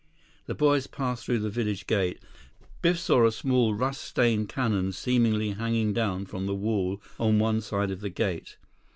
[0.47, 2.17] The boys passed through the village gate.
[2.81, 7.61] Biff saw a small, rust stained cannon seemingly hanging down from the wall on one
[7.61, 8.57] side of the gate.